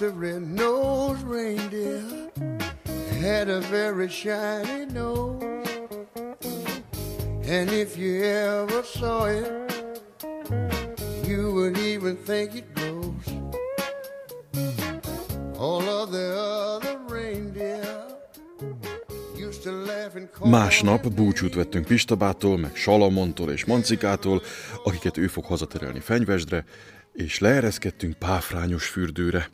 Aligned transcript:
a 0.00 0.10
red-nosed 0.10 1.22
reindeer 1.26 2.02
had 3.20 3.48
a 3.48 3.60
very 3.60 4.08
shiny 4.08 4.86
nose. 4.92 5.42
And 7.46 7.70
if 7.70 7.96
you 7.96 8.22
ever 8.24 8.82
saw 8.82 9.26
it, 9.26 9.46
you 11.26 11.52
would 11.52 11.76
even 11.78 12.16
think 12.16 12.54
it 12.54 12.74
glows. 12.74 13.26
All 15.58 15.88
of 15.88 16.10
the 16.10 16.34
other 16.36 16.98
reindeer 17.08 18.06
used 19.36 19.62
to 19.62 19.70
laugh 19.70 20.16
and 20.16 20.28
call 20.30 20.48
Másnap 20.50 21.12
búcsút 21.14 21.54
vettünk 21.54 21.86
Pistabától, 21.86 22.58
meg 22.58 22.76
Salamontól 22.76 23.50
és 23.50 23.64
Mancikától, 23.64 24.42
akiket 24.84 25.16
ő 25.16 25.26
fog 25.26 25.44
hazaterelni 25.44 26.00
Fenyvesdre, 26.00 26.64
és 27.12 27.38
leereszkedtünk 27.38 28.18
Páfrányos 28.18 28.86
fürdőre. 28.86 29.50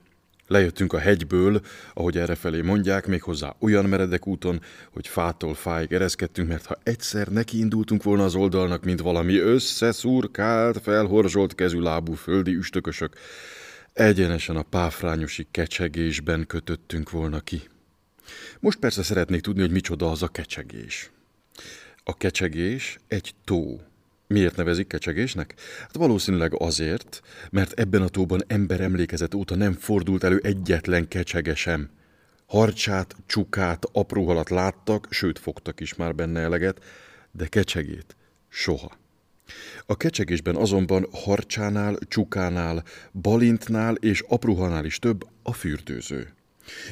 Lejöttünk 0.49 0.93
a 0.93 0.99
hegyből, 0.99 1.61
ahogy 1.95 2.19
errefelé 2.19 2.61
mondják, 2.61 3.07
méghozzá 3.07 3.55
olyan 3.59 3.85
meredek 3.85 4.27
úton, 4.27 4.61
hogy 4.91 5.09
fától 5.09 5.55
fáig 5.55 5.93
ereszkedtünk, 5.93 6.49
mert 6.49 6.67
ha 6.67 6.79
egyszer 6.83 7.29
nekiindultunk 7.29 8.03
volna 8.03 8.25
az 8.25 8.35
oldalnak, 8.35 8.85
mint 8.85 9.01
valami 9.01 9.39
összeszurkált, 9.39 10.83
felhorzsolt 10.83 11.55
kezű 11.55 11.81
lábú 11.81 12.13
földi 12.13 12.55
üstökösök, 12.55 13.17
egyenesen 13.93 14.57
a 14.57 14.63
páfrányosi 14.63 15.47
kecsegésben 15.51 16.47
kötöttünk 16.47 17.11
volna 17.11 17.41
ki. 17.41 17.63
Most 18.61 18.79
persze 18.79 19.03
szeretnék 19.03 19.41
tudni, 19.41 19.61
hogy 19.61 19.71
micsoda 19.71 20.11
az 20.11 20.23
a 20.23 20.29
kecsegés. 20.29 21.11
A 22.05 22.15
kecsegés 22.15 22.99
egy 23.09 23.35
tó. 23.45 23.81
Miért 24.29 24.57
nevezik 24.57 24.87
kecsegésnek? 24.87 25.55
Hát 25.81 25.97
valószínűleg 25.97 26.61
azért, 26.61 27.21
mert 27.51 27.73
ebben 27.73 28.03
a 28.03 28.09
tóban 28.09 28.43
ember 28.47 28.81
emlékezet 28.81 29.35
óta 29.35 29.55
nem 29.55 29.73
fordult 29.73 30.25
elő 30.25 30.41
egyetlen 30.43 31.09
kecsege 31.09 31.55
sem. 31.55 31.91
Harcsát, 32.47 33.17
csukát, 33.27 33.85
apró 33.93 34.27
halat 34.27 34.51
láttak, 34.51 35.07
sőt 35.11 35.39
fogtak 35.39 35.81
is 35.81 35.95
már 35.95 36.15
benne 36.15 36.41
eleget, 36.41 36.85
de 37.33 37.47
kecsegét 37.47 38.17
soha. 38.49 38.99
A 39.87 39.97
kecsegésben 39.97 40.57
azonban 40.57 41.07
harcsánál, 41.13 41.99
csukánál, 42.09 42.85
balintnál 43.13 43.95
és 43.95 44.25
apruhanál 44.29 44.85
is 44.85 44.99
több 44.99 45.27
a 45.43 45.53
fürdőző. 45.53 46.33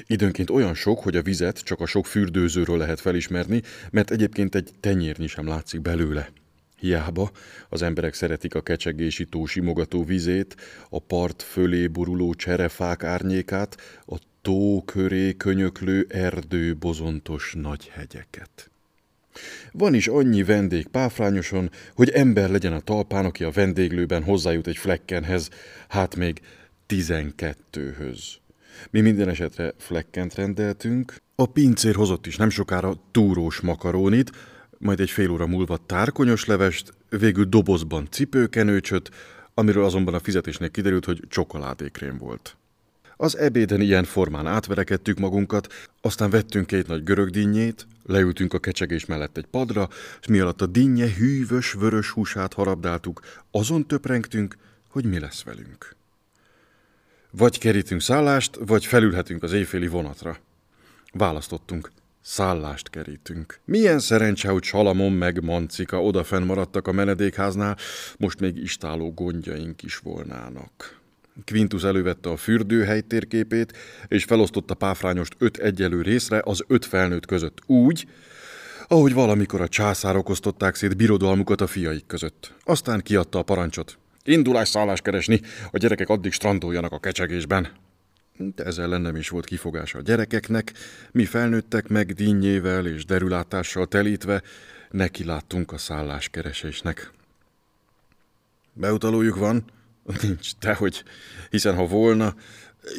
Időnként 0.07 0.51
olyan 0.51 0.75
sok, 0.75 0.99
hogy 0.99 1.17
a 1.17 1.23
vizet 1.23 1.59
csak 1.59 1.81
a 1.81 1.87
sok 1.87 2.07
fürdőzőről 2.07 2.79
lehet 2.79 3.01
felismerni, 3.01 3.63
mert 3.91 4.11
egyébként 4.11 4.55
egy 4.55 4.71
tenyérnyi 4.81 5.27
sem 5.27 5.47
látszik 5.47 5.81
belőle. 5.81 6.29
Hiába 6.77 7.31
az 7.69 7.83
emberek 7.83 8.15
szeretik 8.15 8.55
a 8.55 8.61
kecsegési 8.61 9.25
tó 9.25 9.47
simogató 9.47 10.05
vizét, 10.05 10.57
a 10.89 10.99
part 10.99 11.43
fölé 11.43 11.87
buruló 11.87 12.35
cserefák 12.35 13.03
árnyékát, 13.03 13.77
a 14.07 14.19
tó 14.43 14.83
köré 14.85 15.33
könyöklő 15.33 16.07
erdő 16.09 16.75
bozontos 16.75 17.55
nagy 17.59 17.89
hegyeket. 17.89 18.71
Van 19.73 19.95
is 19.95 20.09
annyi 20.09 20.43
vendég 20.43 20.87
páfrányoson, 20.87 21.71
hogy 21.95 22.11
ember 22.11 22.51
legyen 22.51 22.73
a 22.73 22.81
talpán, 22.81 23.25
aki 23.25 23.45
a 23.45 23.51
vendéglőben 23.51 24.23
hozzájut 24.23 24.67
egy 24.67 24.77
flekkenhez, 24.77 25.51
hát 25.89 26.17
még 26.17 26.41
tizenkettőhöz. 26.87 28.39
Mi 28.91 29.01
minden 29.01 29.29
esetre 29.29 29.73
flekkent 29.79 30.35
rendeltünk, 30.35 31.17
a 31.35 31.47
pincér 31.47 31.95
hozott 31.95 32.27
is 32.27 32.37
nem 32.37 32.51
sokára 32.51 32.95
túrós 33.11 33.61
makarónit, 33.61 34.31
majd 34.79 35.01
egy 35.01 35.11
fél 35.11 35.31
óra 35.31 35.47
múlva 35.47 35.79
tárkonyos 35.87 36.45
levest, 36.45 36.93
végül 37.09 37.45
dobozban 37.45 38.09
cipőkenőcsöt, 38.11 39.11
amiről 39.55 39.85
azonban 39.85 40.15
a 40.15 40.21
fizetésnek 40.21 40.71
kiderült, 40.71 41.05
hogy 41.05 41.23
csokoládékrém 41.29 42.19
volt. 42.19 42.57
Az 43.17 43.37
ebéden 43.37 43.81
ilyen 43.81 44.05
formán 44.05 44.47
átverekedtük 44.47 45.19
magunkat, 45.19 45.73
aztán 46.01 46.31
vettünk 46.31 46.67
két 46.67 46.87
nagy 46.87 47.03
görög 47.03 47.31
dinnyét, 47.31 47.87
leültünk 48.05 48.55
a 48.55 48.59
kecsegés 48.59 49.07
mellett 49.07 49.37
egy 49.37 49.47
padra, 49.47 49.89
és 50.21 50.27
mi 50.27 50.39
alatt 50.39 50.63
a 50.63 50.67
dinnye 50.67 51.15
hűvös, 51.15 51.73
vörös 51.73 52.11
húsát 52.11 52.53
harabdáltuk, 52.53 53.21
azon 53.51 53.87
töprengtünk, 53.87 54.57
hogy 54.89 55.05
mi 55.05 55.19
lesz 55.19 55.43
velünk. 55.43 55.95
Vagy 57.31 57.59
kerítünk 57.59 58.01
szállást, 58.01 58.59
vagy 58.67 58.87
felülhetünk 58.87 59.43
az 59.43 59.53
éjféli 59.53 59.87
vonatra. 59.87 60.39
Választottunk. 61.13 61.91
Szállást 62.29 62.91
kerítünk. 62.91 63.61
Milyen 63.65 63.99
szerencse, 63.99 64.49
hogy 64.49 64.63
Salamon 64.63 65.13
meg 65.13 65.45
Mancika 65.45 66.03
odafenn 66.03 66.45
maradtak 66.45 66.87
a 66.87 66.93
menedékháznál, 66.93 67.77
most 68.19 68.41
még 68.41 68.57
istáló 68.57 69.13
gondjaink 69.13 69.83
is 69.83 69.97
volnának. 69.97 71.01
Quintus 71.45 71.83
elővette 71.83 72.29
a 72.31 72.37
fürdőhely 72.37 73.01
térképét, 73.01 73.77
és 74.09 74.25
felosztotta 74.25 74.75
páfrányost 74.75 75.35
öt 75.39 75.57
egyelő 75.57 76.03
részre 76.03 76.41
az 76.45 76.65
öt 76.67 76.85
felnőtt 76.85 77.27
között 77.27 77.59
úgy, 77.67 78.07
ahogy 78.87 79.15
valamikor 79.15 79.61
a 79.61 79.69
császárok 79.69 80.29
osztották 80.29 80.75
szét 80.75 80.97
birodalmukat 80.97 81.61
a 81.61 81.67
fiaik 81.67 82.07
között. 82.07 82.55
Aztán 82.65 83.01
kiadta 83.01 83.39
a 83.39 83.43
parancsot. 83.43 83.99
Indulás 84.25 84.69
szállás 84.69 85.01
keresni, 85.01 85.41
a 85.71 85.79
gyerekek 85.79 86.09
addig 86.09 86.33
strandoljanak 86.33 86.93
a 86.93 86.99
kecsegésben. 86.99 87.86
De 88.39 88.65
ez 88.65 88.79
ellen 88.79 89.01
nem 89.01 89.17
is 89.17 89.29
volt 89.29 89.45
kifogása 89.45 89.99
a 89.99 90.03
gyerekeknek, 90.03 90.73
mi 91.11 91.25
felnőttek 91.25 91.89
meg 91.89 92.13
dinnyével 92.13 92.87
és 92.87 93.05
derülátással 93.05 93.87
telítve, 93.87 94.43
neki 94.91 95.25
láttunk 95.25 95.73
a 95.73 95.79
szálláskeresésnek. 95.79 97.11
Beutalójuk 98.73 99.37
van? 99.37 99.65
Nincs, 100.23 100.57
dehogy, 100.59 101.05
hiszen 101.51 101.75
ha 101.75 101.87
volna, 101.87 102.35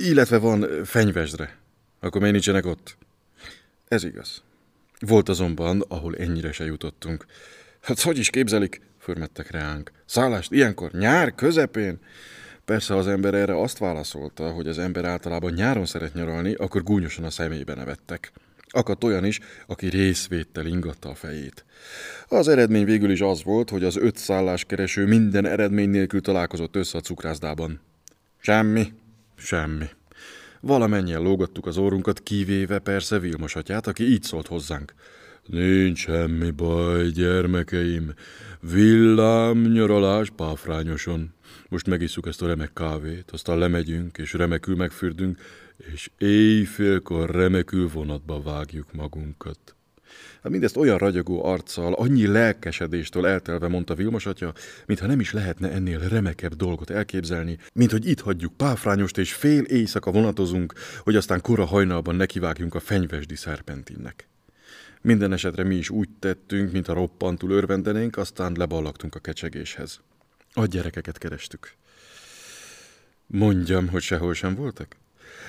illetve 0.03 0.37
van 0.37 0.83
fenyvesdre, 0.83 1.57
akkor 1.99 2.19
miért 2.19 2.33
nincsenek 2.33 2.65
ott? 2.65 2.97
Ez 3.87 4.03
igaz. 4.03 4.43
Volt 4.99 5.29
azonban, 5.29 5.81
ahol 5.87 6.15
ennyire 6.15 6.51
se 6.51 6.65
jutottunk. 6.65 7.25
Hát 7.81 8.01
hogy 8.01 8.17
is 8.17 8.29
képzelik? 8.29 8.81
Förmettek 8.99 9.51
reánk. 9.51 9.91
Szállást 10.05 10.51
ilyenkor, 10.51 10.91
nyár 10.91 11.35
közepén? 11.35 11.99
Persze, 12.67 12.93
ha 12.93 12.99
az 12.99 13.07
ember 13.07 13.33
erre 13.33 13.61
azt 13.61 13.77
válaszolta, 13.77 14.51
hogy 14.51 14.67
az 14.67 14.77
ember 14.77 15.05
általában 15.05 15.53
nyáron 15.53 15.85
szeret 15.85 16.13
nyaralni, 16.13 16.53
akkor 16.53 16.83
gúnyosan 16.83 17.23
a 17.23 17.29
szemébe 17.29 17.73
nevettek. 17.73 18.31
Akadt 18.69 19.03
olyan 19.03 19.25
is, 19.25 19.39
aki 19.67 19.87
részvéttel 19.87 20.65
ingatta 20.65 21.09
a 21.09 21.15
fejét. 21.15 21.65
Az 22.27 22.47
eredmény 22.47 22.85
végül 22.85 23.11
is 23.11 23.21
az 23.21 23.43
volt, 23.43 23.69
hogy 23.69 23.83
az 23.83 23.97
öt 23.97 24.17
szálláskereső 24.17 25.05
minden 25.05 25.45
eredmény 25.45 25.89
nélkül 25.89 26.21
találkozott 26.21 26.75
össze 26.75 26.97
a 26.97 27.01
cukrászdában. 27.01 27.79
Semmi, 28.39 28.93
semmi. 29.35 29.85
Valamennyien 30.59 31.21
lógattuk 31.21 31.65
az 31.65 31.77
órunkat, 31.77 32.19
kivéve 32.19 32.79
persze 32.79 33.19
Vilmos 33.19 33.55
atyát, 33.55 33.87
aki 33.87 34.03
így 34.03 34.23
szólt 34.23 34.47
hozzánk. 34.47 34.93
Nincs 35.47 35.99
semmi 35.99 36.51
baj, 36.51 37.09
gyermekeim. 37.09 38.13
Villám 38.59 39.61
nyaralás 39.61 40.29
páfrányoson. 40.29 41.33
Most 41.69 41.87
megisszuk 41.87 42.27
ezt 42.27 42.41
a 42.41 42.47
remek 42.47 42.73
kávét, 42.73 43.31
aztán 43.31 43.57
lemegyünk, 43.57 44.17
és 44.17 44.33
remekül 44.33 44.75
megfürdünk, 44.75 45.39
és 45.93 46.09
éjfélkor 46.17 47.29
remekül 47.29 47.89
vonatba 47.93 48.41
vágjuk 48.41 48.93
magunkat. 48.93 49.75
Hát 50.43 50.51
mindezt 50.51 50.77
olyan 50.77 50.97
ragyogó 50.97 51.45
arccal, 51.45 51.93
annyi 51.93 52.27
lelkesedéstől 52.27 53.27
eltelve 53.27 53.67
mondta 53.67 53.95
Vilmos 53.95 54.25
atya, 54.25 54.53
mintha 54.85 55.07
nem 55.07 55.19
is 55.19 55.31
lehetne 55.31 55.71
ennél 55.71 55.99
remekebb 55.99 56.53
dolgot 56.53 56.89
elképzelni, 56.89 57.57
mint 57.73 57.91
hogy 57.91 58.09
itt 58.09 58.19
hagyjuk 58.19 58.53
páfrányost 58.57 59.17
és 59.17 59.33
fél 59.33 59.63
éjszaka 59.63 60.11
vonatozunk, 60.11 60.73
hogy 60.99 61.15
aztán 61.15 61.41
kora 61.41 61.65
hajnalban 61.65 62.15
nekivágjunk 62.15 62.75
a 62.75 62.79
fenyvesdi 62.79 63.35
szerpentinnek. 63.35 64.27
Minden 65.07 65.33
esetre 65.33 65.63
mi 65.63 65.75
is 65.75 65.89
úgy 65.89 66.09
tettünk, 66.19 66.71
mintha 66.71 66.93
roppantul 66.93 67.51
örvendenénk, 67.51 68.17
aztán 68.17 68.53
leballagtunk 68.57 69.15
a 69.15 69.19
kecsegéshez. 69.19 69.99
A 70.53 70.65
gyerekeket 70.65 71.17
kerestük. 71.17 71.73
Mondjam, 73.27 73.87
hogy 73.87 74.01
sehol 74.01 74.33
sem 74.33 74.55
voltak? 74.55 74.95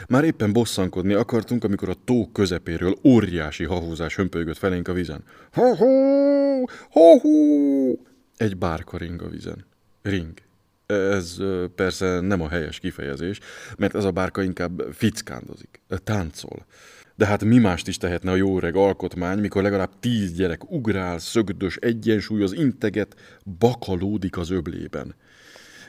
Már 0.09 0.25
éppen 0.25 0.53
bosszankodni 0.53 1.13
akartunk, 1.13 1.65
amikor 1.65 1.89
a 1.89 1.97
tó 2.05 2.31
közepéről 2.33 2.99
óriási 3.05 3.65
hahúzás 3.65 4.17
hömpölygött 4.17 4.57
felénk 4.57 4.89
a 4.89 4.93
vízen. 4.93 5.25
Ha-hú! 5.53 6.65
Ha-hú! 6.91 8.07
Egy 8.37 8.57
bárka 8.57 8.97
ring 8.97 9.23
a 9.23 9.29
vízen. 9.29 9.67
Ring. 10.03 10.48
Ez 10.93 11.37
persze 11.75 12.21
nem 12.21 12.41
a 12.43 12.49
helyes 12.49 12.79
kifejezés, 12.79 13.41
mert 13.77 13.95
ez 13.95 14.05
a 14.05 14.11
bárka 14.11 14.43
inkább 14.43 14.83
fickándozik, 14.93 15.81
táncol. 16.05 16.67
De 17.15 17.27
hát 17.27 17.45
mi 17.45 17.59
mást 17.59 17.89
is 17.89 17.97
tehetne 17.97 18.31
a 18.31 18.37
jó 18.37 18.57
öreg 18.57 18.77
alkotmány, 18.77 19.39
mikor 19.39 19.63
legalább 19.63 19.91
tíz 20.01 20.33
gyerek 20.33 20.71
ugrál, 20.71 21.19
szögdös, 21.19 21.77
egyensúlyoz, 21.77 22.53
integet, 22.53 23.17
bakalódik 23.59 24.37
az 24.37 24.51
öblében. 24.51 25.15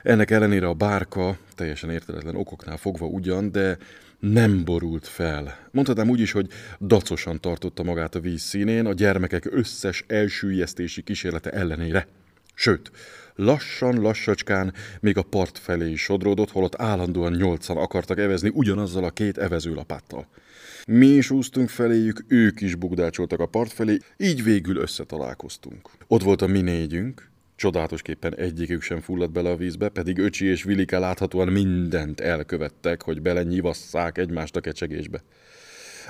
Ennek 0.04 0.32
ellenére 0.32 0.68
a 0.68 0.74
bárka, 0.74 1.38
teljesen 1.56 1.90
érteletlen 1.90 2.36
okoknál 2.36 2.78
fogva 2.78 3.06
ugyan, 3.06 3.52
de 3.52 3.78
nem 4.20 4.64
borult 4.64 5.08
fel. 5.08 5.58
Mondhatnám 5.72 6.10
úgy 6.10 6.20
is, 6.20 6.32
hogy 6.32 6.48
dacosan 6.80 7.40
tartotta 7.40 7.84
magát 7.84 8.16
a 8.16 8.20
víz 8.20 8.42
színén, 8.42 8.86
a 8.86 8.94
gyermekek 8.94 9.48
összes 9.52 10.04
elsüllyesztési 10.08 11.02
kísérlete 11.02 11.50
ellenére. 11.50 12.08
Sőt, 12.62 12.92
lassan, 13.36 14.02
lassacskán 14.02 14.74
még 15.00 15.18
a 15.18 15.24
part 15.24 15.58
felé 15.58 15.92
is 15.92 16.02
sodródott, 16.02 16.52
holott 16.52 16.82
állandóan 16.82 17.32
nyolcan 17.32 17.78
akartak 17.78 18.18
evezni 18.18 18.52
ugyanazzal 18.54 19.04
a 19.04 19.10
két 19.10 19.38
evezőlapáttal. 19.38 20.28
Mi 20.88 21.08
is 21.08 21.30
úsztunk 21.30 21.70
feléjük, 21.70 22.26
ők 22.28 22.62
is 22.62 22.76
bugdácsoltak 22.76 23.40
a 23.40 23.46
part 23.46 23.72
felé, 23.72 23.98
így 24.18 24.44
végül 24.44 24.78
összetalálkoztunk. 24.78 25.90
Ott 26.08 26.24
volt 26.24 26.42
a 26.42 26.48
mi 26.48 26.62
négyünk, 26.62 27.30
Csodálatosképpen 27.56 28.36
egyikük 28.36 28.82
sem 28.82 29.00
fulladt 29.00 29.32
bele 29.32 29.50
a 29.50 29.56
vízbe, 29.56 29.90
pedig 29.90 30.18
Öcsi 30.18 30.46
és 30.46 30.64
Vilike 30.64 31.00
láthatóan 31.00 31.48
mindent 31.48 32.20
elkövettek, 32.20 33.02
hogy 33.02 33.22
belenyivasszák 33.22 34.18
egymást 34.18 34.56
a 34.56 34.62
kecsegésbe. 34.62 35.24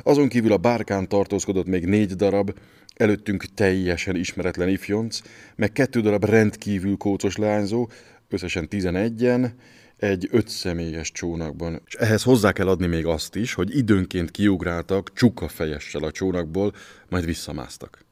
Azon 0.04 0.28
kívül 0.28 0.52
a 0.52 0.58
bárkán 0.58 1.08
tartózkodott 1.08 1.68
még 1.68 1.86
négy 1.86 2.14
darab, 2.14 2.60
előttünk 2.96 3.46
teljesen 3.54 4.16
ismeretlen 4.16 4.70
ifjonc, 4.70 5.20
meg 5.56 5.72
kettő 5.72 6.02
darab 6.02 6.26
rendkívül 6.26 6.98
kócos 6.98 7.36
leányzó, 7.36 7.90
összesen 8.30 8.68
tizenegyen, 8.68 9.54
egy 9.98 10.28
ötszemélyes 10.32 11.12
csónakban. 11.12 11.82
És 11.86 11.94
ehhez 11.94 12.24
hozzá 12.24 12.52
kell 12.52 12.68
adni 12.68 12.88
még 12.88 13.06
azt 13.06 13.36
is, 13.36 13.54
hogy 13.54 13.78
időnként 13.78 14.32
kiugráltak 14.32 15.14
csuka 15.14 15.48
fejessel 15.48 16.04
a 16.04 16.12
csónakból, 16.12 16.74
majd 17.10 17.26
visszamásztak. 17.26 18.06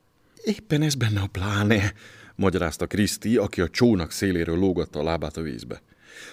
Éppen 0.44 0.82
ez 0.82 0.96
benne 0.96 1.20
a 1.20 1.28
pláne, 1.28 1.94
magyarázta 2.36 2.88
Kriszti, 2.88 3.38
aki 3.38 3.62
a 3.62 3.70
csónak 3.70 4.12
széléről 4.12 4.58
lógatta 4.58 5.00
a 5.00 5.04
lábát 5.04 5.38
a 5.38 5.42
vízbe. 5.42 5.82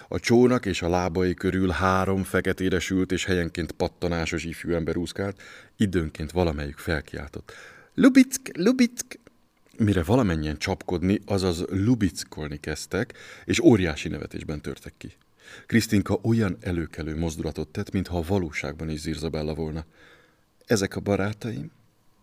A 0.09 0.21
csónak 0.21 0.67
és 0.67 0.83
a 0.83 0.89
lábai 0.89 1.35
körül 1.35 1.69
három 1.69 2.23
feketére 2.23 2.79
sült 2.79 3.13
és 3.13 3.25
helyenként 3.25 3.73
pattanásos 3.73 4.45
ifjú 4.45 4.75
ember 4.75 4.97
úszkált, 4.97 5.43
időnként 5.77 6.31
valamelyik 6.31 6.77
felkiáltott. 6.77 7.53
Lubick, 7.95 8.57
Lubick! 8.57 9.19
Mire 9.79 10.03
valamennyien 10.03 10.59
csapkodni, 10.59 11.21
azaz 11.27 11.65
lubickolni 11.69 12.61
kezdtek, 12.61 13.15
és 13.45 13.61
óriási 13.61 14.09
nevetésben 14.09 14.61
törtek 14.61 14.95
ki. 14.97 15.13
Krisztinka 15.67 16.19
olyan 16.23 16.57
előkelő 16.61 17.17
mozdulatot 17.17 17.69
tett, 17.69 17.91
mintha 17.91 18.19
a 18.19 18.25
valóságban 18.27 18.91
is 18.91 19.01
Zirzabella 19.01 19.55
volna. 19.55 19.85
Ezek 20.67 20.97
a 20.97 21.01
barátaim, 21.01 21.71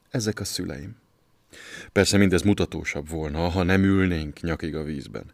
ezek 0.10 0.40
a 0.40 0.44
szüleim. 0.44 0.96
Persze 1.92 2.18
mindez 2.18 2.42
mutatósabb 2.42 3.10
volna, 3.10 3.50
ha 3.50 3.64
nem 3.64 3.84
ülnénk 3.84 4.42
nyakig 4.42 4.76
a 4.76 4.84
vízben. 4.84 5.26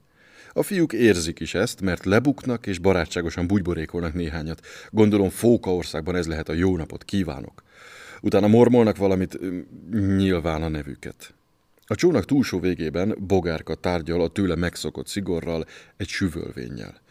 A 0.58 0.64
fiúk 0.64 0.94
érzik 0.94 1.40
is 1.40 1.54
ezt, 1.54 1.82
mert 1.82 2.06
lebuknak 2.06 2.68
és 2.68 2.80
barátságosan 2.80 3.48
bugyborékolnak 3.48 4.14
néhányat. 4.14 4.66
Gondolom 4.90 5.30
Fókaországban 5.30 6.16
ez 6.16 6.28
lehet 6.28 6.50
a 6.50 6.54
jó 6.54 6.78
napot 6.78 7.04
kívánok. 7.04 7.64
Utána 8.22 8.48
mormolnak 8.48 8.98
valamit, 8.98 9.40
nyilván 9.92 10.64
a 10.64 10.68
nevüket. 10.68 11.34
A 11.86 11.96
csónak 11.96 12.26
túlsó 12.26 12.60
végében 12.60 13.16
bogárka 13.20 13.76
tárgyal 13.76 14.22
a 14.22 14.28
tőle 14.28 14.56
megszokott 14.56 15.08
szigorral, 15.08 15.66
egy 15.98 16.08
süvölvénnyel. 16.08 17.02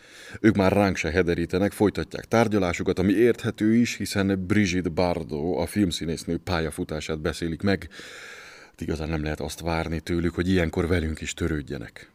Ők 0.41 0.57
már 0.57 0.73
ránk 0.73 0.97
se 0.97 1.11
hederítenek, 1.11 1.73
folytatják 1.73 2.25
tárgyalásukat, 2.25 2.99
ami 2.99 3.13
érthető 3.13 3.75
is, 3.75 3.97
hiszen 3.97 4.45
Brigitte 4.47 4.89
Bardot, 4.89 5.59
a 5.59 5.67
filmszínésznő 5.67 6.39
pályafutását 6.39 7.21
beszélik 7.21 7.63
meg. 7.63 7.89
Hát 8.71 8.81
igazán 8.81 9.09
nem 9.09 9.23
lehet 9.23 9.41
azt 9.41 9.61
várni 9.61 10.01
tőlük, 10.01 10.35
hogy 10.35 10.49
ilyenkor 10.49 10.87
velünk 10.87 11.21
is 11.21 11.35
törődjenek. 11.35 12.11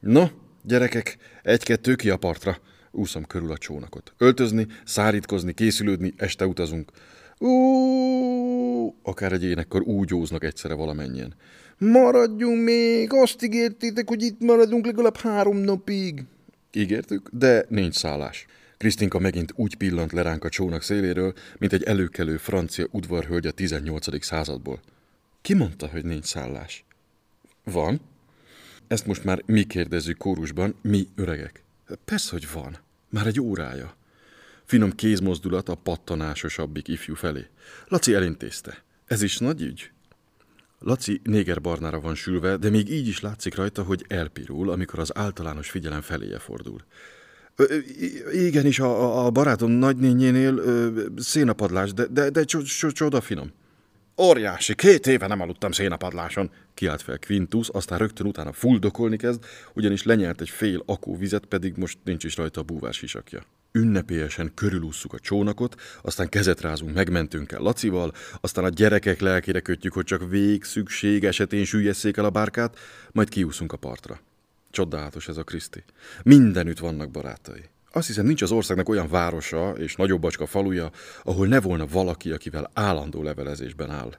No, 0.00 0.26
gyerekek, 0.62 1.16
egy-kettő 1.42 1.94
ki 1.94 2.10
a 2.10 2.16
partra. 2.16 2.58
Úszom 2.90 3.24
körül 3.24 3.50
a 3.50 3.58
csónakot. 3.58 4.12
Öltözni, 4.18 4.66
szárítkozni, 4.84 5.52
készülődni, 5.52 6.14
este 6.16 6.46
utazunk. 6.46 6.90
Ó, 7.40 7.50
akár 9.02 9.32
egy 9.32 9.44
énekkor 9.44 9.82
úgy 9.82 10.14
óznak 10.14 10.44
egyszerre 10.44 10.74
valamennyien. 10.74 11.34
Maradjunk 11.78 12.62
még, 12.62 13.12
azt 13.12 13.42
ígértétek, 13.42 14.08
hogy 14.08 14.22
itt 14.22 14.40
maradunk 14.40 14.86
legalább 14.86 15.16
három 15.16 15.56
napig. 15.56 16.24
Ígértük, 16.72 17.28
de 17.32 17.64
nincs 17.68 17.94
szállás. 17.94 18.46
Krisztinka 18.76 19.18
megint 19.18 19.52
úgy 19.56 19.76
pillant 19.76 20.12
le 20.12 20.22
ránk 20.22 20.44
a 20.44 20.48
csónak 20.48 20.82
széléről, 20.82 21.32
mint 21.58 21.72
egy 21.72 21.82
előkelő 21.82 22.36
francia 22.36 22.86
udvarhölgy 22.90 23.46
a 23.46 23.50
18. 23.50 24.24
századból. 24.24 24.80
Ki 25.42 25.54
mondta, 25.54 25.88
hogy 25.88 26.04
nincs 26.04 26.24
szállás? 26.24 26.84
Van. 27.64 28.00
Ezt 28.86 29.06
most 29.06 29.24
már 29.24 29.42
mi 29.46 29.64
kérdezzük 29.64 30.18
kórusban, 30.18 30.74
mi 30.82 31.08
öregek. 31.14 31.62
Persze, 32.04 32.30
hogy 32.30 32.48
van. 32.52 32.78
Már 33.08 33.26
egy 33.26 33.40
órája. 33.40 33.94
Finom 34.64 34.92
kézmozdulat 34.92 35.68
a 35.68 35.74
pattanásosabbik 35.74 36.88
ifjú 36.88 37.14
felé. 37.14 37.46
Laci 37.88 38.14
elintézte. 38.14 38.82
Ez 39.06 39.22
is 39.22 39.38
nagy 39.38 39.62
ügy? 39.62 39.90
Laci 40.78 41.20
négerbarnára 41.24 42.00
van 42.00 42.14
sülve, 42.14 42.56
de 42.56 42.70
még 42.70 42.90
így 42.90 43.08
is 43.08 43.20
látszik 43.20 43.54
rajta, 43.54 43.82
hogy 43.82 44.04
elpirul, 44.08 44.70
amikor 44.70 44.98
az 44.98 45.16
általános 45.16 45.70
figyelem 45.70 46.00
feléje 46.00 46.38
fordul. 46.38 46.84
Ö, 47.56 47.76
igen, 48.32 48.66
is 48.66 48.78
a, 48.78 49.24
a 49.24 49.30
barátom 49.30 49.70
nagynényénél 49.70 50.62
szénapadlás, 51.16 51.92
de, 51.92 52.06
de, 52.06 52.30
de 52.30 52.44
csoda 52.92 53.20
finom. 53.20 53.52
Óriási, 54.16 54.74
két 54.74 55.06
éve 55.06 55.26
nem 55.26 55.40
aludtam 55.40 55.72
szénapadláson, 55.72 56.50
kiált 56.74 57.02
fel 57.02 57.18
Quintus, 57.18 57.68
aztán 57.68 57.98
rögtön 57.98 58.26
utána 58.26 58.52
fuldokolni 58.52 59.16
kezd, 59.16 59.44
ugyanis 59.74 60.02
lenyelt 60.02 60.40
egy 60.40 60.48
fél 60.48 60.82
akó 60.86 61.16
vizet, 61.16 61.44
pedig 61.44 61.76
most 61.76 61.98
nincs 62.04 62.24
is 62.24 62.36
rajta 62.36 62.60
a 62.60 62.64
búvás 62.64 63.02
isakja. 63.02 63.42
Ünnepélyesen 63.72 64.52
körülússzuk 64.54 65.12
a 65.12 65.18
csónakot, 65.18 65.80
aztán 66.02 66.28
kezet 66.28 66.60
rázunk, 66.60 66.94
megmentünk 66.94 67.52
el 67.52 67.60
Lacival, 67.60 68.12
aztán 68.40 68.64
a 68.64 68.68
gyerekek 68.68 69.20
lelkére 69.20 69.60
kötjük, 69.60 69.92
hogy 69.92 70.04
csak 70.04 70.30
vég 70.30 70.64
szükség 70.64 71.24
esetén 71.24 71.64
süllyeszék 71.64 72.16
el 72.16 72.24
a 72.24 72.30
bárkát, 72.30 72.78
majd 73.12 73.28
kiúszunk 73.28 73.72
a 73.72 73.76
partra. 73.76 74.20
Csodálatos 74.70 75.28
ez 75.28 75.36
a 75.36 75.42
Kriszti. 75.42 75.84
Mindenütt 76.22 76.78
vannak 76.78 77.10
barátai. 77.10 77.71
Azt 77.92 78.06
hiszem, 78.06 78.26
nincs 78.26 78.42
az 78.42 78.50
országnak 78.50 78.88
olyan 78.88 79.08
városa 79.08 79.70
és 79.78 79.96
nagyobbacska 79.96 80.46
faluja, 80.46 80.90
ahol 81.22 81.46
ne 81.46 81.60
volna 81.60 81.86
valaki, 81.86 82.30
akivel 82.30 82.70
állandó 82.74 83.22
levelezésben 83.22 83.90
áll. 83.90 84.18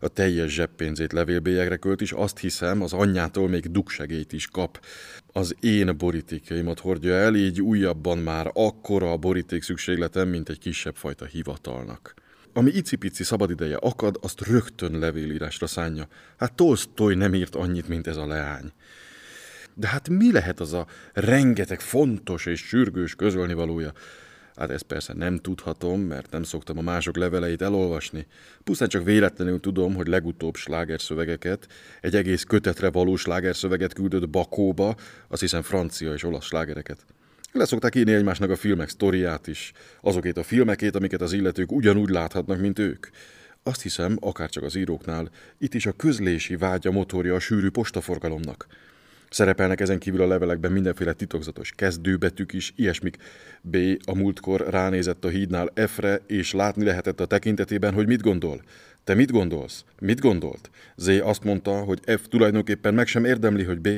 A 0.00 0.08
teljes 0.08 0.52
zseppénzét 0.52 1.12
levélbélyegre 1.12 1.76
költ, 1.76 2.00
és 2.00 2.12
azt 2.12 2.38
hiszem, 2.38 2.82
az 2.82 2.92
anyjától 2.92 3.48
még 3.48 3.70
dugsegélyt 3.70 4.32
is 4.32 4.46
kap. 4.46 4.84
Az 5.26 5.56
én 5.60 5.96
borítékaimat 5.96 6.80
hordja 6.80 7.14
el, 7.14 7.34
így 7.34 7.60
újabban 7.60 8.18
már 8.18 8.50
akkora 8.54 9.12
a 9.12 9.16
boríték 9.16 9.62
szükségletem, 9.62 10.28
mint 10.28 10.48
egy 10.48 10.58
kisebb 10.58 10.96
fajta 10.96 11.24
hivatalnak. 11.24 12.14
Ami 12.52 12.70
icipici 12.70 13.24
szabadideje 13.24 13.76
akad, 13.76 14.18
azt 14.20 14.46
rögtön 14.46 14.98
levélírásra 14.98 15.66
szánja. 15.66 16.08
Hát 16.36 16.52
Tolstoy 16.52 17.14
nem 17.14 17.34
írt 17.34 17.54
annyit, 17.54 17.88
mint 17.88 18.06
ez 18.06 18.16
a 18.16 18.26
leány. 18.26 18.72
De 19.74 19.88
hát 19.88 20.08
mi 20.08 20.32
lehet 20.32 20.60
az 20.60 20.72
a 20.72 20.86
rengeteg 21.12 21.80
fontos 21.80 22.46
és 22.46 22.60
sürgős 22.60 23.14
közölnivalója? 23.14 23.92
Hát 24.56 24.70
ezt 24.70 24.82
persze 24.82 25.12
nem 25.12 25.38
tudhatom, 25.38 26.00
mert 26.00 26.30
nem 26.30 26.42
szoktam 26.42 26.78
a 26.78 26.82
mások 26.82 27.16
leveleit 27.16 27.62
elolvasni. 27.62 28.26
Pusztán 28.64 28.88
csak 28.88 29.04
véletlenül 29.04 29.60
tudom, 29.60 29.94
hogy 29.94 30.06
legutóbb 30.06 30.56
slágerszövegeket, 30.56 31.66
egy 32.00 32.16
egész 32.16 32.42
kötetre 32.42 32.90
való 32.90 33.16
slágerszöveget 33.16 33.92
küldött 33.92 34.28
Bakóba, 34.28 34.94
azt 35.28 35.40
hiszem 35.40 35.62
francia 35.62 36.12
és 36.12 36.24
olasz 36.24 36.44
slágereket. 36.44 37.04
Leszokták 37.52 37.94
írni 37.94 38.12
egymásnak 38.12 38.50
a 38.50 38.56
filmek 38.56 38.88
sztoriát 38.88 39.46
is, 39.46 39.72
azokét 40.00 40.36
a 40.36 40.42
filmekét, 40.42 40.94
amiket 40.94 41.20
az 41.20 41.32
illetők 41.32 41.72
ugyanúgy 41.72 42.10
láthatnak, 42.10 42.60
mint 42.60 42.78
ők. 42.78 43.06
Azt 43.62 43.82
hiszem, 43.82 44.16
akárcsak 44.20 44.62
az 44.62 44.74
íróknál, 44.74 45.30
itt 45.58 45.74
is 45.74 45.86
a 45.86 45.92
közlési 45.92 46.56
vágya 46.56 46.90
motorja 46.90 47.34
a 47.34 47.38
sűrű 47.38 47.70
postaforgalomnak. 47.70 48.66
Szerepelnek 49.32 49.80
ezen 49.80 49.98
kívül 49.98 50.22
a 50.22 50.26
levelekben 50.26 50.72
mindenféle 50.72 51.12
titokzatos 51.12 51.72
kezdőbetűk 51.76 52.52
is, 52.52 52.72
ilyesmik. 52.76 53.16
B. 53.62 53.76
a 54.04 54.14
múltkor 54.14 54.66
ránézett 54.70 55.24
a 55.24 55.28
hídnál 55.28 55.72
F-re, 55.86 56.20
és 56.26 56.52
látni 56.52 56.84
lehetett 56.84 57.20
a 57.20 57.26
tekintetében, 57.26 57.94
hogy 57.94 58.06
mit 58.06 58.22
gondol. 58.22 58.62
Te 59.04 59.14
mit 59.14 59.30
gondolsz? 59.30 59.84
Mit 59.98 60.20
gondolt? 60.20 60.70
Z 60.96 61.08
azt 61.22 61.44
mondta, 61.44 61.72
hogy 61.72 62.00
F 62.04 62.28
tulajdonképpen 62.28 62.94
meg 62.94 63.06
sem 63.06 63.24
érdemli, 63.24 63.64
hogy 63.64 63.80
B, 63.80 63.88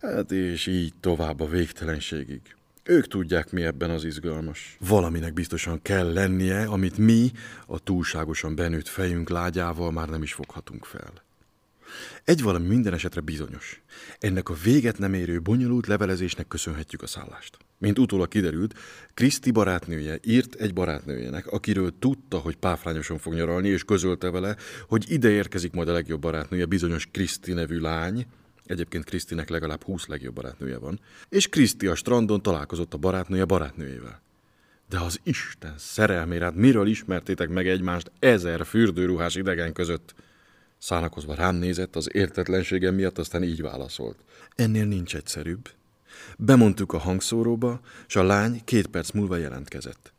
hát 0.00 0.32
és 0.32 0.66
így 0.66 0.92
tovább 1.00 1.40
a 1.40 1.48
végtelenségig. 1.48 2.40
Ők 2.84 3.06
tudják, 3.06 3.50
mi 3.50 3.62
ebben 3.62 3.90
az 3.90 4.04
izgalmas. 4.04 4.76
Valaminek 4.88 5.32
biztosan 5.32 5.82
kell 5.82 6.12
lennie, 6.12 6.62
amit 6.64 6.98
mi, 6.98 7.30
a 7.66 7.78
túlságosan 7.78 8.54
benőtt 8.54 8.88
fejünk 8.88 9.28
lágyával 9.28 9.92
már 9.92 10.08
nem 10.08 10.22
is 10.22 10.32
foghatunk 10.32 10.84
fel. 10.84 11.26
Egy 12.24 12.42
valami 12.42 12.66
minden 12.66 12.92
esetre 12.92 13.20
bizonyos. 13.20 13.82
Ennek 14.18 14.48
a 14.48 14.54
véget 14.64 14.98
nem 14.98 15.14
érő 15.14 15.40
bonyolult 15.40 15.86
levelezésnek 15.86 16.48
köszönhetjük 16.48 17.02
a 17.02 17.06
szállást. 17.06 17.56
Mint 17.78 17.98
utólag 17.98 18.28
kiderült, 18.28 18.74
Kriszti 19.14 19.50
barátnője 19.50 20.18
írt 20.24 20.54
egy 20.54 20.72
barátnőjének, 20.72 21.46
akiről 21.46 21.92
tudta, 21.98 22.38
hogy 22.38 22.56
páfrányosan 22.56 23.18
fog 23.18 23.34
nyaralni, 23.34 23.68
és 23.68 23.84
közölte 23.84 24.30
vele, 24.30 24.56
hogy 24.88 25.10
ide 25.10 25.30
érkezik 25.30 25.72
majd 25.72 25.88
a 25.88 25.92
legjobb 25.92 26.20
barátnője, 26.20 26.66
bizonyos 26.66 27.08
Kriszti 27.10 27.52
nevű 27.52 27.78
lány, 27.78 28.26
Egyébként 28.68 29.04
Krisztinek 29.04 29.48
legalább 29.48 29.82
20 29.82 30.06
legjobb 30.06 30.34
barátnője 30.34 30.78
van. 30.78 31.00
És 31.28 31.48
Kriszti 31.48 31.86
a 31.86 31.94
strandon 31.94 32.42
találkozott 32.42 32.94
a 32.94 32.96
barátnője 32.98 33.44
barátnőjével. 33.44 34.22
De 34.88 35.00
az 35.00 35.20
Isten 35.22 35.74
szerelmére, 35.78 36.44
hát 36.44 36.54
miről 36.54 36.86
ismertétek 36.86 37.48
meg 37.48 37.68
egymást 37.68 38.10
ezer 38.18 38.66
fürdőruhás 38.66 39.34
idegen 39.34 39.72
között? 39.72 40.14
Szánakozva 40.78 41.34
rám 41.34 41.54
nézett 41.54 41.96
az 41.96 42.08
értetlenségem 42.12 42.94
miatt, 42.94 43.18
aztán 43.18 43.42
így 43.42 43.62
válaszolt. 43.62 44.18
Ennél 44.54 44.84
nincs 44.84 45.16
egyszerűbb. 45.16 45.70
Bemondtuk 46.38 46.92
a 46.92 46.98
hangszóróba, 46.98 47.80
és 48.06 48.16
a 48.16 48.22
lány 48.22 48.60
két 48.64 48.86
perc 48.86 49.10
múlva 49.10 49.36
jelentkezett. 49.36 50.12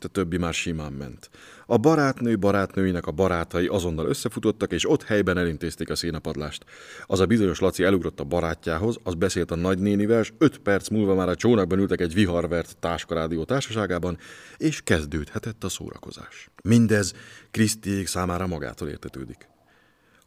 A 0.00 0.08
többi 0.08 0.36
már 0.36 0.54
simán 0.54 0.92
ment. 0.92 1.30
A 1.66 1.76
barátnő 1.76 2.38
barátnőinek 2.38 3.06
a 3.06 3.10
barátai 3.10 3.66
azonnal 3.66 4.06
összefutottak, 4.06 4.72
és 4.72 4.90
ott 4.90 5.02
helyben 5.02 5.38
elintézték 5.38 5.90
a 5.90 5.94
szénapadlást. 5.94 6.64
Az 7.06 7.20
a 7.20 7.26
bizonyos 7.26 7.58
Laci 7.58 7.84
elugrott 7.84 8.20
a 8.20 8.24
barátjához, 8.24 8.96
az 9.02 9.14
beszélt 9.14 9.50
a 9.50 9.56
nagynénivel, 9.56 10.20
és 10.20 10.32
öt 10.38 10.58
perc 10.58 10.88
múlva 10.88 11.14
már 11.14 11.28
a 11.28 11.34
csónakban 11.34 11.78
ültek 11.78 12.00
egy 12.00 12.14
viharvert 12.14 12.76
táskarádió 12.76 13.44
társaságában, 13.44 14.18
és 14.56 14.80
kezdődhetett 14.84 15.64
a 15.64 15.68
szórakozás. 15.68 16.50
Mindez 16.62 17.12
Krisztiék 17.50 18.06
számára 18.06 18.46
magától 18.46 18.88
értetődik. 18.88 19.48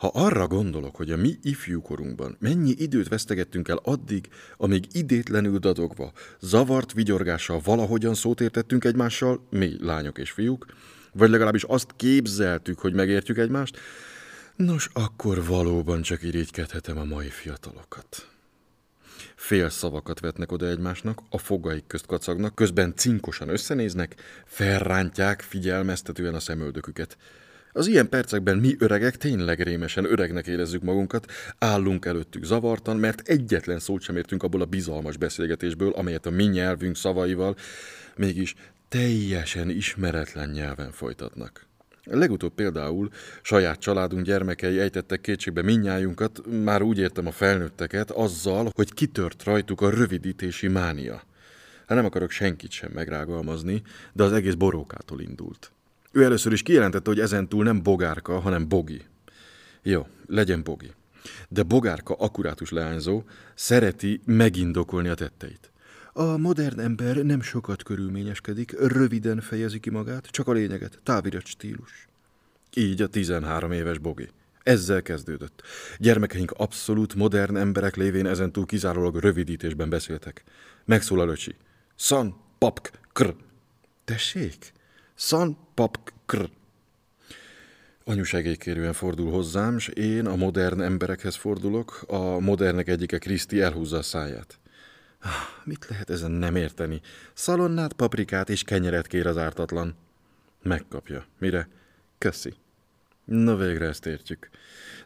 Ha 0.01 0.11
arra 0.13 0.47
gondolok, 0.47 0.95
hogy 0.95 1.11
a 1.11 1.17
mi 1.17 1.37
ifjúkorunkban 1.41 2.37
mennyi 2.39 2.73
időt 2.77 3.07
vesztegettünk 3.07 3.67
el 3.67 3.79
addig, 3.83 4.29
amíg 4.57 4.85
idétlenül 4.91 5.57
dadogva, 5.57 6.11
zavart 6.39 6.93
vigyorgással 6.93 7.61
valahogyan 7.63 8.13
szót 8.13 8.41
értettünk 8.41 8.83
egymással, 8.83 9.47
mi 9.49 9.75
lányok 9.79 10.17
és 10.17 10.31
fiúk, 10.31 10.65
vagy 11.13 11.29
legalábbis 11.29 11.63
azt 11.63 11.93
képzeltük, 11.95 12.79
hogy 12.79 12.93
megértjük 12.93 13.37
egymást, 13.37 13.79
nos, 14.55 14.89
akkor 14.93 15.45
valóban 15.45 16.01
csak 16.01 16.23
irigykedhetem 16.23 16.97
a 16.97 17.03
mai 17.03 17.29
fiatalokat. 17.29 18.27
Fél 19.35 19.69
szavakat 19.69 20.19
vetnek 20.19 20.51
oda 20.51 20.67
egymásnak, 20.67 21.21
a 21.29 21.37
fogaik 21.37 21.87
közt 21.87 22.05
kacagnak, 22.05 22.55
közben 22.55 22.95
cinkosan 22.95 23.49
összenéznek, 23.49 24.15
felrántják 24.45 25.41
figyelmeztetően 25.41 26.33
a 26.33 26.39
szemöldöküket. 26.39 27.17
Az 27.73 27.87
ilyen 27.87 28.09
percekben 28.09 28.57
mi 28.57 28.75
öregek 28.79 29.17
tényleg 29.17 29.61
rémesen 29.61 30.05
öregnek 30.05 30.47
érezzük 30.47 30.81
magunkat, 30.81 31.31
állunk 31.57 32.05
előttük 32.05 32.43
zavartan, 32.43 32.97
mert 32.97 33.27
egyetlen 33.27 33.79
szót 33.79 34.01
sem 34.01 34.15
értünk 34.15 34.43
abból 34.43 34.61
a 34.61 34.65
bizalmas 34.65 35.17
beszélgetésből, 35.17 35.91
amelyet 35.91 36.25
a 36.25 36.29
mi 36.29 36.43
nyelvünk 36.43 36.95
szavaival 36.95 37.55
mégis 38.15 38.55
teljesen 38.87 39.69
ismeretlen 39.69 40.49
nyelven 40.49 40.91
folytatnak. 40.91 41.67
Legutóbb 42.03 42.53
például 42.53 43.09
saját 43.41 43.79
családunk 43.79 44.25
gyermekei 44.25 44.79
ejtettek 44.79 45.21
kétségbe 45.21 45.61
minnyájunkat, 45.61 46.41
már 46.63 46.81
úgy 46.81 46.97
értem 46.97 47.27
a 47.27 47.31
felnőtteket, 47.31 48.11
azzal, 48.11 48.71
hogy 48.73 48.93
kitört 48.93 49.43
rajtuk 49.43 49.81
a 49.81 49.89
rövidítési 49.89 50.67
mánia. 50.67 51.13
Hát 51.87 51.97
nem 51.97 52.05
akarok 52.05 52.31
senkit 52.31 52.71
sem 52.71 52.91
megrágalmazni, 52.93 53.81
de 54.13 54.23
az 54.23 54.31
egész 54.31 54.53
borókától 54.53 55.21
indult. 55.21 55.71
Ő 56.11 56.23
először 56.23 56.51
is 56.51 56.61
kijelentette, 56.61 57.09
hogy 57.09 57.19
ezentúl 57.19 57.63
nem 57.63 57.83
bogárka, 57.83 58.39
hanem 58.39 58.67
bogi. 58.67 59.01
Jó, 59.81 60.07
legyen 60.27 60.63
bogi. 60.63 60.91
De 61.49 61.63
bogárka 61.63 62.13
akkurátus 62.13 62.71
leányzó 62.71 63.23
szereti 63.55 64.21
megindokolni 64.25 65.07
a 65.07 65.13
tetteit. 65.13 65.71
A 66.13 66.37
modern 66.37 66.79
ember 66.79 67.15
nem 67.15 67.41
sokat 67.41 67.83
körülményeskedik, 67.83 68.79
röviden 68.79 69.41
fejezi 69.41 69.79
ki 69.79 69.89
magát, 69.89 70.25
csak 70.25 70.47
a 70.47 70.51
lényeget, 70.51 70.99
távirat 71.03 71.45
stílus. 71.45 72.07
Így 72.73 73.01
a 73.01 73.07
13 73.07 73.71
éves 73.71 73.97
bogi. 73.97 74.29
Ezzel 74.63 75.01
kezdődött. 75.01 75.61
Gyermekeink 75.97 76.51
abszolút 76.51 77.15
modern 77.15 77.55
emberek 77.55 77.95
lévén 77.95 78.25
ezentúl 78.25 78.65
kizárólag 78.65 79.15
rövidítésben 79.15 79.89
beszéltek. 79.89 80.43
Megszólal 80.85 81.29
öcsi. 81.29 81.55
San, 81.95 82.35
papk, 82.57 82.87
kr. 83.13 83.35
Tessék? 84.05 84.73
San 85.23 85.57
pap 85.73 86.11
kr. 86.25 86.49
Anyu 88.03 88.23
segélykérően 88.23 88.93
fordul 88.93 89.31
hozzám, 89.31 89.75
és 89.75 89.87
én 89.87 90.25
a 90.25 90.35
modern 90.35 90.81
emberekhez 90.81 91.35
fordulok, 91.35 92.03
a 92.07 92.39
modernek 92.39 92.87
egyike 92.87 93.17
Kriszti 93.17 93.61
elhúzza 93.61 93.97
a 93.97 94.01
száját. 94.01 94.59
Ah, 95.19 95.31
mit 95.63 95.85
lehet 95.89 96.09
ezen 96.09 96.31
nem 96.31 96.55
érteni? 96.55 97.01
Szalonnát, 97.33 97.93
paprikát 97.93 98.49
és 98.49 98.63
kenyeret 98.63 99.07
kér 99.07 99.27
az 99.27 99.37
ártatlan. 99.37 99.95
Megkapja. 100.63 101.25
Mire? 101.37 101.67
Köszi. 102.17 102.53
Na 103.25 103.55
végre 103.55 103.85
ezt 103.85 104.05
értjük. 104.05 104.49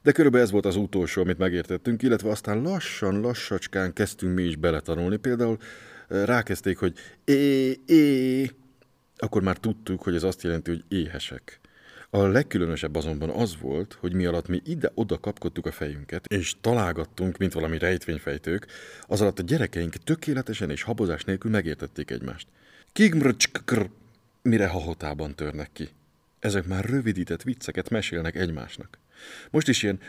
De 0.02 0.12
körülbelül 0.12 0.46
ez 0.46 0.52
volt 0.52 0.66
az 0.66 0.76
utolsó, 0.76 1.22
amit 1.22 1.38
megértettünk, 1.38 2.02
illetve 2.02 2.30
aztán 2.30 2.62
lassan, 2.62 3.20
lassacskán 3.22 3.94
kezdtünk 3.94 4.36
mi 4.36 4.44
is 4.44 4.56
beletanulni. 4.56 5.18
Például 5.18 5.58
eh, 6.08 6.26
rákezdték, 6.26 6.78
hogy 6.78 6.94
é, 7.26 7.70
é, 7.86 8.52
akkor 9.18 9.42
már 9.42 9.58
tudtuk, 9.58 10.02
hogy 10.02 10.16
ez 10.16 10.24
azt 10.24 10.44
jelenti, 10.44 10.70
hogy 10.70 10.84
éhesek. 10.88 11.60
A 12.10 12.28
legkülönösebb 12.28 12.96
azonban 12.96 13.30
az 13.30 13.58
volt, 13.60 13.98
hogy 14.00 14.14
mi 14.14 14.26
alatt 14.26 14.48
mi 14.48 14.62
ide-oda 14.66 15.20
kapkodtuk 15.20 15.66
a 15.66 15.72
fejünket, 15.72 16.26
és 16.26 16.56
találgattunk, 16.62 17.38
mint 17.38 17.54
valami 17.54 17.78
rejtvényfejtők, 17.78 18.68
az 19.02 19.22
alatt 19.22 19.40
a 19.40 19.44
gyerekeink 19.44 19.96
tökéletesen 19.96 20.70
és 20.70 20.82
habozás 20.82 21.24
nélkül 21.24 21.52
megértették 21.52 22.12
egymást. 22.12 22.48
Kigmrcskr, 22.92 23.90
mire 24.42 24.68
hahotában 24.68 25.36
törnek 25.36 25.70
ki. 25.74 25.90
Ezek 26.40 26.66
már 26.66 26.86
rövidített 26.86 27.44
vicceket 27.44 27.90
mesélnek 27.90 28.36
egymásnak. 28.36 28.98
Most 29.52 29.68
is 29.68 29.84
ilyen 29.84 30.00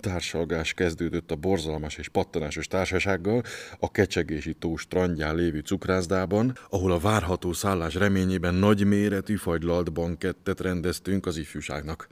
társalgás 0.00 0.72
kezdődött 0.72 1.30
a 1.30 1.36
borzalmas 1.36 1.96
és 1.96 2.08
pattanásos 2.08 2.66
társasággal 2.66 3.42
a 3.78 3.90
kecsegési 3.90 4.54
tó 4.54 4.76
strandján 4.76 5.34
lévő 5.34 5.58
cukrászdában, 5.58 6.58
ahol 6.68 6.92
a 6.92 6.98
várható 6.98 7.52
szállás 7.52 7.94
reményében 7.94 8.54
nagyméretű 8.54 9.36
fagylalt 9.36 9.92
bankettet 9.92 10.60
rendeztünk 10.60 11.26
az 11.26 11.36
ifjúságnak. 11.36 12.08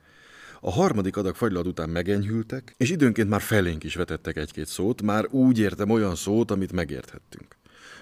A 0.60 0.70
harmadik 0.70 1.16
adag 1.16 1.34
fagylalt 1.34 1.66
után 1.66 1.88
megenyhültek, 1.88 2.74
és 2.76 2.90
időnként 2.90 3.28
már 3.28 3.40
felénk 3.40 3.84
is 3.84 3.94
vetettek 3.94 4.36
egy-két 4.36 4.66
szót, 4.66 5.02
már 5.02 5.26
úgy 5.30 5.58
értem 5.58 5.90
olyan 5.90 6.14
szót, 6.14 6.50
amit 6.50 6.72
megérthettünk. 6.72 7.56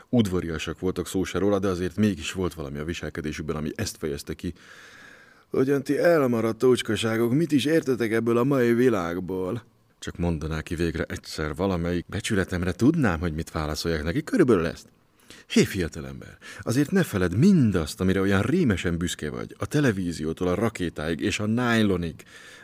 Udvariasak 0.09 0.81
voltak 0.81 1.07
szó 1.07 1.25
se 1.25 1.39
róla, 1.39 1.59
de 1.59 1.69
azért 1.69 1.97
mégis 1.97 2.33
volt 2.33 2.55
valami 2.55 2.79
a 2.79 2.85
viselkedésükben, 2.85 3.57
ami 3.57 3.71
ezt 3.75 3.97
fejezte 3.97 4.35
ki, 4.35 4.53
Hogyan 5.57 5.83
ti 5.83 5.99
elmaradt 5.99 6.59
tócskaságok, 6.59 7.33
mit 7.33 7.53
is 7.53 7.65
értetek 7.65 8.13
ebből 8.13 8.37
a 8.37 8.45
mai 8.45 8.75
világból? 8.75 9.63
Csak 9.99 10.17
mondaná 10.17 10.61
ki 10.61 10.75
végre 10.75 11.05
egyszer 11.05 11.55
valamelyik 11.55 12.07
becsületemre, 12.09 12.73
tudnám, 12.73 13.21
hogy 13.21 13.35
mit 13.35 13.51
válaszoljak 13.51 14.03
neki. 14.03 14.23
Körülbelül 14.23 14.67
ezt. 14.67 14.89
Hé, 15.47 15.65
fiatalember, 15.65 16.39
azért 16.61 16.91
ne 16.91 17.03
feled 17.03 17.37
mindazt, 17.37 18.01
amire 18.01 18.21
olyan 18.21 18.43
rémesen 18.43 18.99
büszke 18.99 19.31
vagy, 19.31 19.55
a 19.59 19.67
televíziótól 19.67 20.49
a 20.49 20.55
rakétáig 20.55 21.21
és 21.21 21.39
a 21.39 21.47
nájlonig. 21.47 22.15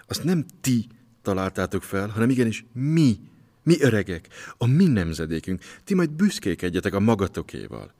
Azt 0.06 0.24
nem 0.24 0.44
ti 0.60 0.86
találtátok 1.22 1.82
fel, 1.82 2.08
hanem 2.08 2.30
igenis 2.30 2.64
mi, 2.72 3.16
mi 3.62 3.76
öregek, 3.80 4.28
a 4.58 4.66
mi 4.66 4.86
nemzedékünk. 4.86 5.60
Ti 5.84 5.94
majd 5.94 6.10
büszkékedjetek 6.10 6.94
a 6.94 7.00
magatokéval. 7.00 7.94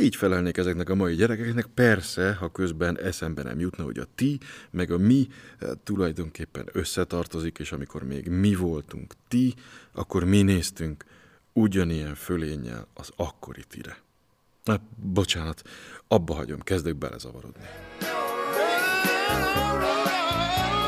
Így 0.00 0.16
felelnék 0.16 0.56
ezeknek 0.56 0.88
a 0.88 0.94
mai 0.94 1.14
gyerekeknek, 1.14 1.66
persze, 1.66 2.34
ha 2.34 2.50
közben 2.50 2.98
eszembe 2.98 3.42
nem 3.42 3.60
jutna, 3.60 3.84
hogy 3.84 3.98
a 3.98 4.06
ti, 4.14 4.38
meg 4.70 4.90
a 4.90 4.98
mi 4.98 5.28
eh, 5.58 5.70
tulajdonképpen 5.84 6.68
összetartozik, 6.72 7.58
és 7.58 7.72
amikor 7.72 8.02
még 8.02 8.28
mi 8.28 8.54
voltunk 8.54 9.14
ti, 9.28 9.54
akkor 9.92 10.24
mi 10.24 10.42
néztünk 10.42 11.04
ugyanilyen 11.52 12.14
fölénnyel 12.14 12.86
az 12.94 13.10
akkori 13.16 13.64
tire. 13.68 13.98
Na, 14.64 14.80
bocsánat, 14.96 15.62
abba 16.08 16.34
hagyom, 16.34 16.60
kezdek 16.60 16.96
belezavarodni. 16.96 17.64
You 19.58 19.78
know 19.78 20.87